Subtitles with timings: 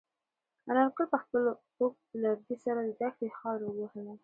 [0.69, 1.43] انارګل په خپل
[1.79, 4.13] اوږد لرګي سره د دښتې خاوره ووهله.